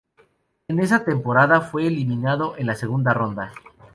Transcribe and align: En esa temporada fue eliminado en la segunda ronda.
En 0.67 0.79
esa 0.79 1.05
temporada 1.05 1.61
fue 1.61 1.85
eliminado 1.85 2.55
en 2.57 2.65
la 2.65 2.73
segunda 2.75 3.13
ronda. 3.13 3.53